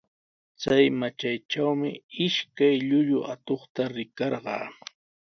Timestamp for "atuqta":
3.33-3.83